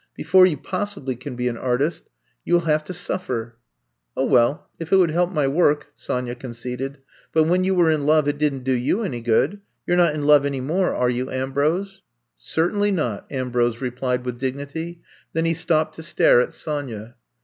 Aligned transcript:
Be 0.15 0.23
fore 0.23 0.47
you 0.47 0.57
possibly 0.57 1.15
can 1.15 1.35
be 1.35 1.47
an 1.47 1.57
artist 1.57 2.09
you 2.43 2.55
*11 2.57 2.63
have 2.65 2.83
to 2.85 2.91
suffer.^* 2.91 3.61
0 4.19 4.31
well, 4.33 4.67
if 4.79 4.91
it 4.91 4.95
would 4.97 5.11
help 5.11 5.31
my 5.31 5.47
work,*' 5.47 5.89
Sonya 5.93 6.33
conceded. 6.33 6.97
But 7.31 7.43
when 7.43 7.63
you 7.63 7.75
were 7.75 7.91
in 7.91 8.07
love 8.07 8.27
it 8.27 8.39
did 8.39 8.51
n 8.51 8.61
't 8.61 8.63
do 8.63 8.71
you 8.73 9.03
any 9.03 9.21
good— 9.21 9.61
you 9.85 9.93
're 9.93 9.97
not 9.97 10.15
in 10.15 10.25
love 10.25 10.43
any 10.43 10.59
more, 10.59 10.95
are 10.95 11.11
you, 11.11 11.29
Ambrose 11.29 11.97
f 11.97 12.01
''Certainly 12.35 12.89
not,'' 12.93 13.27
Ambrose 13.31 13.79
replied 13.79 14.25
with 14.25 14.39
dignity. 14.39 15.01
Then 15.33 15.45
he 15.45 15.53
stopped 15.53 15.93
to 15.97 16.01
stare 16.01 16.41
at 16.41 16.51
Sonya. 16.55 17.13